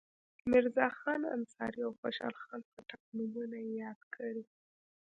میرزاخان 0.49 1.21
انصاري 1.35 1.81
او 1.87 1.91
خوشحال 1.99 2.33
خټک 2.71 3.01
نومونه 3.15 3.57
یې 3.65 3.73
یاد 3.83 3.99
کړي. 4.15 4.43